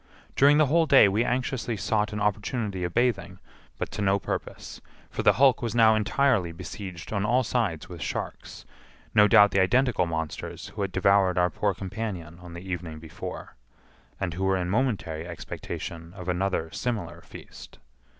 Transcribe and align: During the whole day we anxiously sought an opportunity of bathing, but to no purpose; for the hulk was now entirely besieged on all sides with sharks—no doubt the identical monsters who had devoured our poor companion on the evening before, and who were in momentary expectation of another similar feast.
During 0.35 0.57
the 0.57 0.65
whole 0.65 0.87
day 0.87 1.07
we 1.07 1.23
anxiously 1.23 1.77
sought 1.77 2.11
an 2.11 2.19
opportunity 2.19 2.83
of 2.83 2.91
bathing, 2.91 3.37
but 3.77 3.91
to 3.91 4.01
no 4.01 4.17
purpose; 4.17 4.81
for 5.11 5.21
the 5.21 5.33
hulk 5.33 5.61
was 5.61 5.75
now 5.75 5.93
entirely 5.93 6.51
besieged 6.51 7.13
on 7.13 7.23
all 7.23 7.43
sides 7.43 7.87
with 7.87 8.01
sharks—no 8.01 9.27
doubt 9.27 9.51
the 9.51 9.59
identical 9.59 10.07
monsters 10.07 10.69
who 10.69 10.81
had 10.81 10.91
devoured 10.91 11.37
our 11.37 11.51
poor 11.51 11.75
companion 11.75 12.39
on 12.39 12.53
the 12.55 12.67
evening 12.67 12.97
before, 12.97 13.55
and 14.19 14.33
who 14.33 14.43
were 14.43 14.57
in 14.57 14.71
momentary 14.71 15.27
expectation 15.27 16.13
of 16.15 16.27
another 16.27 16.71
similar 16.71 17.21
feast. 17.21 17.77